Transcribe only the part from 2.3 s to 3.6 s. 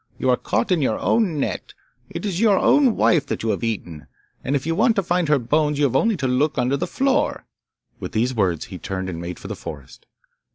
your own wife that you